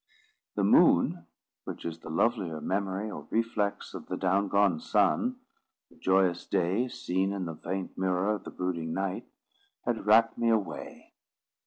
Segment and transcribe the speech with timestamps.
[0.55, 1.27] The moon,
[1.63, 5.35] which is the lovelier memory or reflex of the down gone sun,
[5.91, 9.27] the joyous day seen in the faint mirror of the brooding night,
[9.85, 11.13] had rapt me away.